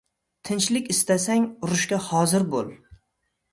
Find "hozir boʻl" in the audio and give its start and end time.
2.09-2.75